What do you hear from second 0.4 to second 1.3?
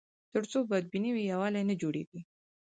څو بدبیني وي،